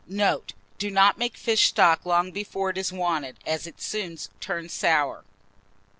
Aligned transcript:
Note. 0.07 0.53
Do 0.79 0.89
not 0.89 1.19
make 1.19 1.37
fish 1.37 1.67
stock 1.67 2.07
long 2.07 2.31
before 2.31 2.71
it 2.71 2.77
is 2.79 2.91
wanted, 2.91 3.37
as 3.45 3.67
it 3.67 3.79
soon 3.79 4.17
turns 4.39 4.73
sour. 4.73 5.25